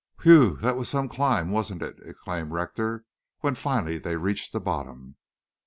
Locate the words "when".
3.41-3.53